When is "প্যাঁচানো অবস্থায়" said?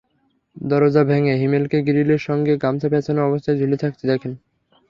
2.89-3.57